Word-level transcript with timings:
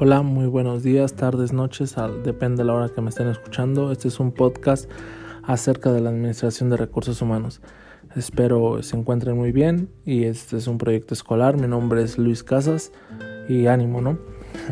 Hola, 0.00 0.22
muy 0.22 0.46
buenos 0.46 0.84
días, 0.84 1.14
tardes, 1.14 1.52
noches, 1.52 1.96
depende 2.22 2.58
de 2.58 2.66
la 2.66 2.74
hora 2.74 2.88
que 2.88 3.00
me 3.00 3.08
estén 3.08 3.26
escuchando. 3.26 3.90
Este 3.90 4.06
es 4.06 4.20
un 4.20 4.30
podcast 4.30 4.88
acerca 5.42 5.90
de 5.90 6.00
la 6.00 6.10
administración 6.10 6.70
de 6.70 6.76
recursos 6.76 7.20
humanos. 7.20 7.60
Espero 8.14 8.80
se 8.84 8.96
encuentren 8.96 9.36
muy 9.36 9.50
bien 9.50 9.90
y 10.04 10.22
este 10.22 10.56
es 10.56 10.68
un 10.68 10.78
proyecto 10.78 11.14
escolar. 11.14 11.56
Mi 11.56 11.66
nombre 11.66 12.04
es 12.04 12.16
Luis 12.16 12.44
Casas 12.44 12.92
y 13.48 13.66
ánimo, 13.66 14.00
¿no? 14.00 14.20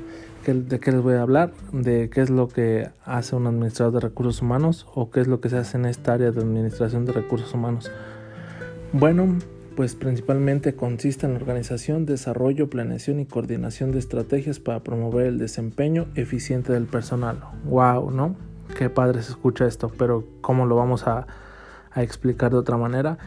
¿De 0.46 0.80
qué 0.80 0.90
les 0.90 1.02
voy 1.02 1.16
a 1.16 1.20
hablar? 1.20 1.52
De 1.70 2.08
qué 2.08 2.22
es 2.22 2.30
lo 2.30 2.48
que 2.48 2.88
hace 3.04 3.36
un 3.36 3.46
administrador 3.46 3.92
de 3.92 4.00
recursos 4.00 4.40
humanos 4.40 4.86
o 4.94 5.10
qué 5.10 5.20
es 5.20 5.28
lo 5.28 5.42
que 5.42 5.50
se 5.50 5.58
hace 5.58 5.76
en 5.76 5.84
esta 5.84 6.14
área 6.14 6.30
de 6.30 6.40
administración 6.40 7.04
de 7.04 7.12
recursos 7.12 7.52
humanos. 7.52 7.92
Bueno, 8.94 9.36
pues 9.76 9.94
principalmente 9.94 10.74
consiste 10.74 11.26
en 11.26 11.36
organización, 11.36 12.06
desarrollo, 12.06 12.68
planeación 12.68 13.20
y 13.20 13.26
coordinación 13.26 13.92
de 13.92 13.98
estrategias 13.98 14.58
para 14.58 14.80
promover 14.80 15.26
el 15.26 15.38
desempeño 15.38 16.06
eficiente 16.14 16.72
del 16.72 16.86
personal. 16.86 17.40
¡Wow! 17.64 18.10
¿No? 18.10 18.36
Qué 18.76 18.90
padre 18.90 19.22
se 19.22 19.32
escucha 19.32 19.66
esto, 19.66 19.90
pero 19.96 20.24
¿cómo 20.40 20.66
lo 20.66 20.76
vamos 20.76 21.06
a, 21.06 21.26
explicar 21.96 22.52
de 22.52 22.58
otra 22.58 22.76
manera? 22.76 23.18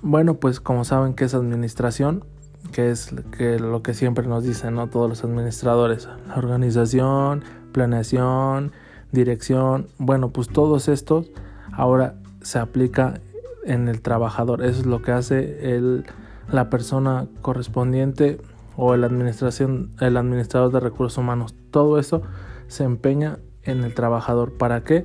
Bueno, 0.00 0.34
pues 0.34 0.60
como 0.60 0.84
saben 0.84 1.14
que 1.14 1.24
es 1.24 1.34
administración, 1.34 2.24
que 2.72 2.90
es 2.90 3.12
lo 3.60 3.82
que 3.82 3.94
siempre 3.94 4.26
nos 4.26 4.44
dicen 4.44 4.74
¿no? 4.74 4.88
todos 4.88 5.08
los 5.08 5.24
administradores, 5.24 6.08
organización, 6.36 7.42
planeación, 7.72 8.72
dirección, 9.12 9.88
bueno, 9.98 10.30
pues 10.30 10.48
todos 10.48 10.88
estos 10.88 11.30
ahora 11.72 12.14
se 12.42 12.58
aplica 12.58 13.20
en 13.66 13.88
el 13.88 14.00
trabajador. 14.00 14.64
Eso 14.64 14.80
es 14.80 14.86
lo 14.86 15.02
que 15.02 15.12
hace 15.12 15.76
el, 15.76 16.04
la 16.50 16.70
persona 16.70 17.26
correspondiente 17.42 18.38
o 18.76 18.94
el, 18.94 19.04
administración, 19.04 19.90
el 20.00 20.16
administrador 20.16 20.72
de 20.72 20.80
recursos 20.80 21.18
humanos. 21.18 21.54
Todo 21.70 21.98
eso 21.98 22.22
se 22.68 22.84
empeña 22.84 23.38
en 23.62 23.84
el 23.84 23.94
trabajador. 23.94 24.52
¿Para 24.56 24.84
qué? 24.84 25.04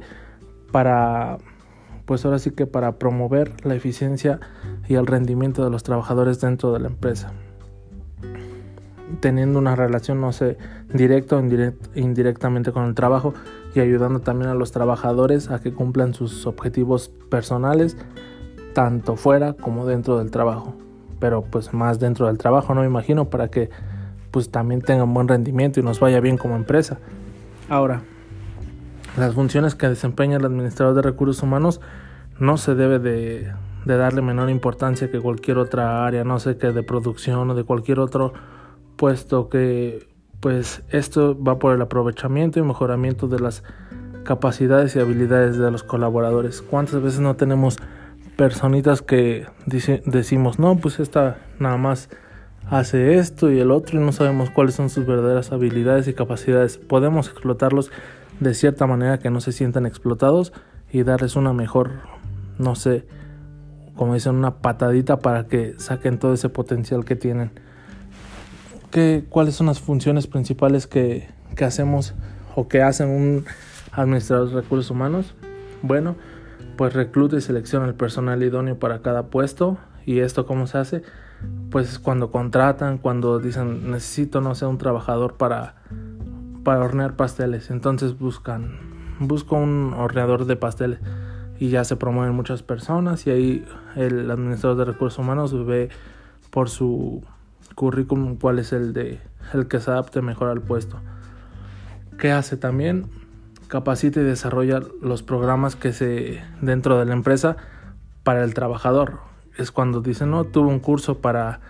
Para, 0.71 1.37
pues 2.05 2.23
ahora 2.25 2.39
sí 2.39 2.51
que 2.51 2.67
para 2.67 2.97
promover 2.97 3.65
la 3.65 3.75
eficiencia 3.75 4.39
y 4.87 4.95
el 4.95 5.07
rendimiento 5.07 5.63
de 5.63 5.69
los 5.69 5.83
trabajadores 5.83 6.39
dentro 6.39 6.71
de 6.73 6.79
la 6.79 6.87
empresa. 6.87 7.33
Teniendo 9.19 9.59
una 9.59 9.75
relación, 9.75 10.21
no 10.21 10.31
sé, 10.31 10.57
directa 10.93 11.35
o 11.35 11.43
indirectamente 11.95 12.71
con 12.71 12.85
el 12.85 12.95
trabajo 12.95 13.33
y 13.75 13.81
ayudando 13.81 14.19
también 14.21 14.49
a 14.49 14.55
los 14.55 14.71
trabajadores 14.71 15.49
a 15.49 15.59
que 15.59 15.73
cumplan 15.73 16.13
sus 16.13 16.45
objetivos 16.45 17.09
personales 17.29 17.97
tanto 18.73 19.15
fuera 19.15 19.53
como 19.53 19.85
dentro 19.85 20.17
del 20.17 20.31
trabajo. 20.31 20.75
Pero 21.19 21.43
pues 21.43 21.73
más 21.73 21.99
dentro 21.99 22.27
del 22.27 22.37
trabajo, 22.37 22.73
no 22.73 22.81
me 22.81 22.87
imagino, 22.87 23.29
para 23.29 23.49
que 23.49 23.69
pues 24.31 24.49
también 24.49 24.81
tengan 24.81 25.13
buen 25.13 25.27
rendimiento 25.27 25.79
y 25.79 25.83
nos 25.83 25.99
vaya 25.99 26.19
bien 26.19 26.37
como 26.37 26.55
empresa. 26.55 26.97
Ahora, 27.69 28.01
las 29.17 29.33
funciones 29.33 29.75
que 29.75 29.89
desempeña 29.89 30.37
el 30.37 30.45
administrador 30.45 30.95
de 30.95 31.01
recursos 31.01 31.43
humanos 31.43 31.81
no 32.39 32.57
se 32.57 32.75
debe 32.75 32.99
de, 32.99 33.51
darle 33.85 34.21
menor 34.21 34.49
importancia 34.49 35.11
que 35.11 35.19
cualquier 35.19 35.57
otra 35.57 36.05
área, 36.05 36.23
no 36.23 36.39
sé 36.39 36.57
que 36.57 36.71
de 36.71 36.83
producción 36.83 37.49
o 37.49 37.55
de 37.55 37.63
cualquier 37.63 37.99
otro 37.99 38.33
puesto 38.95 39.49
que 39.49 40.07
pues 40.39 40.81
esto 40.89 41.37
va 41.41 41.59
por 41.59 41.75
el 41.75 41.81
aprovechamiento 41.81 42.59
y 42.59 42.63
mejoramiento 42.63 43.27
de 43.27 43.39
las 43.39 43.63
capacidades 44.23 44.95
y 44.95 44.99
habilidades 44.99 45.57
de 45.57 45.69
los 45.69 45.83
colaboradores. 45.83 46.61
¿Cuántas 46.61 47.01
veces 47.01 47.19
no 47.19 47.35
tenemos 47.35 47.77
personitas 48.41 49.03
que 49.03 49.45
decimos, 49.67 50.57
no, 50.57 50.75
pues 50.75 50.99
esta 50.99 51.37
nada 51.59 51.77
más 51.77 52.09
hace 52.71 53.19
esto 53.19 53.51
y 53.51 53.59
el 53.59 53.69
otro 53.69 54.01
y 54.01 54.03
no 54.03 54.11
sabemos 54.11 54.49
cuáles 54.49 54.73
son 54.73 54.89
sus 54.89 55.05
verdaderas 55.05 55.51
habilidades 55.51 56.07
y 56.07 56.15
capacidades. 56.15 56.79
Podemos 56.79 57.27
explotarlos 57.27 57.91
de 58.39 58.55
cierta 58.55 58.87
manera 58.87 59.19
que 59.19 59.29
no 59.29 59.41
se 59.41 59.51
sientan 59.51 59.85
explotados 59.85 60.53
y 60.91 61.03
darles 61.03 61.35
una 61.35 61.53
mejor, 61.53 61.91
no 62.57 62.73
sé, 62.73 63.05
como 63.95 64.15
dicen, 64.15 64.33
una 64.33 64.55
patadita 64.55 65.19
para 65.19 65.45
que 65.45 65.75
saquen 65.77 66.17
todo 66.17 66.33
ese 66.33 66.49
potencial 66.49 67.05
que 67.05 67.15
tienen. 67.15 67.51
¿Qué, 68.89 69.23
¿Cuáles 69.29 69.53
son 69.53 69.67
las 69.67 69.79
funciones 69.79 70.25
principales 70.25 70.87
que, 70.87 71.27
que 71.55 71.63
hacemos 71.63 72.15
o 72.55 72.67
que 72.67 72.81
hacen 72.81 73.07
un 73.09 73.45
administrador 73.91 74.49
de 74.49 74.55
recursos 74.61 74.89
humanos? 74.89 75.35
Bueno, 75.83 76.15
pues 76.77 76.93
recluta 76.93 77.37
y 77.37 77.41
selecciona 77.41 77.85
el 77.85 77.95
personal 77.95 78.41
idóneo 78.43 78.79
para 78.79 79.01
cada 79.01 79.27
puesto. 79.27 79.77
¿Y 80.05 80.19
esto 80.19 80.45
cómo 80.45 80.67
se 80.67 80.77
hace? 80.77 81.03
Pues 81.69 81.99
cuando 81.99 82.31
contratan, 82.31 82.97
cuando 82.97 83.39
dicen 83.39 83.91
necesito, 83.91 84.41
no 84.41 84.55
sé, 84.55 84.65
un 84.65 84.77
trabajador 84.77 85.35
para, 85.35 85.75
para 86.63 86.83
hornear 86.83 87.15
pasteles. 87.15 87.71
Entonces 87.71 88.17
buscan, 88.17 88.79
busco 89.19 89.55
un 89.55 89.93
horneador 89.93 90.45
de 90.45 90.55
pasteles 90.55 90.99
y 91.59 91.69
ya 91.69 91.83
se 91.83 91.95
promueven 91.95 92.33
muchas 92.33 92.63
personas 92.63 93.27
y 93.27 93.29
ahí 93.29 93.65
el 93.95 94.31
administrador 94.31 94.77
de 94.77 94.85
recursos 94.85 95.19
humanos 95.19 95.53
ve 95.65 95.89
por 96.49 96.69
su 96.69 97.23
currículum 97.75 98.35
cuál 98.37 98.59
es 98.59 98.73
el 98.73 98.93
de 98.93 99.19
el 99.53 99.67
que 99.67 99.79
se 99.79 99.91
adapte 99.91 100.21
mejor 100.21 100.49
al 100.49 100.61
puesto. 100.61 100.99
¿Qué 102.17 102.31
hace 102.31 102.57
también? 102.57 103.20
Capacita 103.71 104.19
y 104.19 104.23
desarrolla 104.23 104.81
los 105.01 105.23
programas 105.23 105.77
que 105.77 105.93
se 105.93 106.43
dentro 106.61 106.99
de 106.99 107.05
la 107.05 107.13
empresa 107.13 107.55
para 108.23 108.43
el 108.43 108.53
trabajador. 108.53 109.19
Es 109.57 109.71
cuando 109.71 110.01
dicen, 110.01 110.31
no, 110.31 110.43
tuve 110.43 110.67
un 110.67 110.81
curso 110.81 111.19
para, 111.19 111.61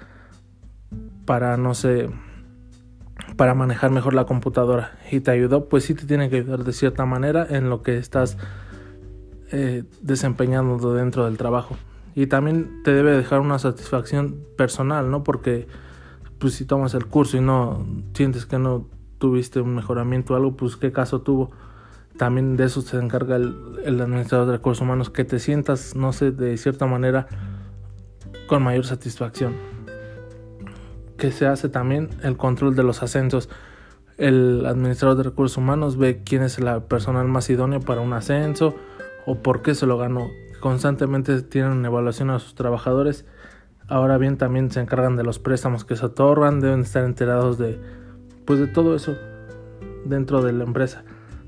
para, 1.26 1.58
no 1.58 1.76
sé, 1.76 2.10
para 3.38 3.54
manejar 3.54 3.92
mejor 3.92 4.16
la 4.16 4.26
computadora 4.26 4.98
y 5.12 5.20
te 5.20 5.30
ayudó, 5.30 5.70
pues 5.70 5.86
sí 5.86 5.94
te 5.94 6.08
tiene 6.08 6.32
que 6.32 6.38
ayudar 6.38 6.64
de 6.64 6.74
cierta 6.74 7.06
manera 7.06 7.46
en 7.48 7.70
lo 7.70 7.84
que 7.84 8.00
estás 8.00 8.36
eh, 9.52 9.84
desempeñando 10.02 10.96
dentro 10.96 11.26
del 11.26 11.38
trabajo. 11.38 11.78
Y 12.16 12.26
también 12.26 12.82
te 12.84 12.96
debe 12.96 13.16
dejar 13.16 13.42
una 13.42 13.60
satisfacción 13.60 14.44
personal, 14.58 15.12
¿no? 15.12 15.24
Porque 15.24 15.68
pues 16.40 16.56
si 16.56 16.66
tomas 16.66 16.96
el 16.96 17.06
curso 17.06 17.38
y 17.38 17.42
no 17.42 17.86
sientes 18.16 18.48
que 18.48 18.58
no 18.58 18.88
tuviste 19.20 19.62
un 19.62 19.76
mejoramiento 19.76 20.34
o 20.34 20.36
algo, 20.36 20.58
pues 20.58 20.78
qué 20.78 20.92
caso 20.92 21.22
tuvo 21.22 21.52
también 22.18 22.58
de 22.58 22.66
eso 22.66 22.82
se 22.82 22.98
encarga 22.98 23.38
el, 23.38 24.02
administrador 24.02 24.48
de 24.48 24.54
recursos 24.54 24.82
humanos, 24.82 25.10
que 25.10 25.24
te 25.24 25.40
sientas, 25.40 25.96
no 25.96 26.14
sé, 26.14 26.32
de 26.32 26.58
cierta 26.58 26.86
manera 26.86 27.28
con 28.48 28.64
mayor 28.64 28.86
satisfacción. 28.86 29.56
Que 31.18 31.32
se 31.32 31.48
hace 31.48 31.70
también 31.70 32.10
el 32.24 32.38
control 32.38 32.76
de 32.76 32.84
los 32.84 33.02
ascensos. 33.04 33.50
El 34.18 34.66
administrador 34.66 35.18
de 35.18 35.24
recursos 35.24 35.58
humanos 35.58 35.98
ve 35.98 36.22
quién 36.24 36.44
es 36.44 36.60
la 36.60 36.82
persona 36.82 37.24
más 37.24 37.50
idónea 37.50 37.80
para 37.80 38.02
un 38.02 38.14
ascenso 38.14 38.76
o 39.26 39.36
por 39.36 39.62
qué 39.62 39.74
se 39.74 39.86
lo 39.86 39.98
ganó. 39.98 40.30
Constantemente 40.60 41.42
tienen 41.42 41.84
evaluación 41.86 42.30
a 42.30 42.40
sus 42.40 42.56
trabajadores. 42.56 43.26
Ahora 43.88 44.18
bien, 44.18 44.38
también 44.38 44.70
se 44.70 44.80
encargan 44.80 45.16
de 45.16 45.24
los 45.24 45.40
préstamos 45.40 45.86
que 45.86 45.96
se 45.96 46.06
otorgan, 46.06 46.60
deben 46.60 46.82
estar 46.82 47.04
enterados 47.04 47.58
de 47.58 47.80
pues 48.46 48.60
de 48.60 48.68
todo 48.68 48.96
eso 48.96 49.16
dentro 50.06 50.42
de 50.42 50.52
la 50.54 50.64
empresa 50.64 51.04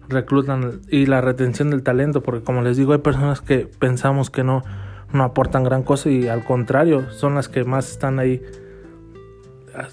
reclutan 0.10 0.82
y 0.90 1.06
la 1.06 1.22
retención 1.22 1.70
del 1.70 1.84
talento, 1.84 2.22
porque 2.22 2.44
como 2.44 2.62
les 2.62 2.78
digo, 2.78 2.94
hay 2.94 3.00
personas 3.00 3.42
que 3.42 3.68
pensamos 3.80 4.30
que 4.30 4.44
no, 4.44 4.64
no 5.12 5.24
aportan 5.24 5.64
gran 5.64 5.84
cosa 5.84 6.10
y 6.10 6.28
al 6.28 6.44
contrario, 6.44 7.10
son 7.12 7.36
las 7.36 7.50
que 7.50 7.64
más 7.64 7.92
están 7.92 8.20
ahí. 8.20 8.42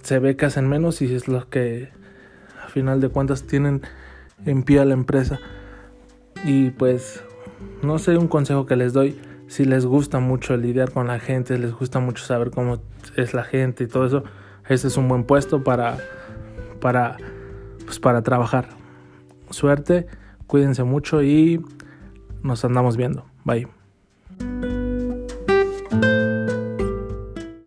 Se 0.03 0.19
ve 0.19 0.37
que 0.37 0.47
hacen 0.47 0.69
menos 0.69 1.01
y 1.03 1.15
es 1.15 1.29
lo 1.29 1.49
que 1.49 1.91
a 2.63 2.69
final 2.69 3.01
de 3.01 3.09
cuentas 3.09 3.45
tienen 3.45 3.83
en 4.45 4.63
pie 4.63 4.81
a 4.81 4.85
la 4.85 4.95
empresa. 4.95 5.39
Y 6.45 6.71
pues, 6.71 7.23
no 7.83 7.99
sé, 7.99 8.17
un 8.17 8.29
consejo 8.29 8.67
que 8.67 8.77
les 8.77 8.93
doy, 8.93 9.19
si 9.47 9.65
les 9.65 9.87
gusta 9.87 10.21
mucho 10.21 10.57
lidiar 10.57 10.93
con 10.93 11.07
la 11.07 11.19
gente, 11.19 11.59
les 11.59 11.73
gusta 11.73 12.01
mucho 12.01 12.25
saber 12.25 12.51
cómo 12.51 12.83
es 13.17 13.35
la 13.35 13.45
gente 13.45 13.85
y 13.85 13.87
todo 13.87 14.07
eso, 14.07 14.25
este 14.69 14.89
es 14.89 14.97
un 14.97 15.09
buen 15.09 15.25
puesto 15.25 15.65
para, 15.65 15.99
para, 16.81 17.17
pues 17.87 17.99
para 17.99 18.23
trabajar 18.23 18.80
suerte, 19.51 20.07
cuídense 20.47 20.85
mucho 20.85 21.23
y 21.23 21.65
nos 22.43 22.65
andamos 22.65 22.97
viendo. 22.97 23.25
Bye. 23.45 23.80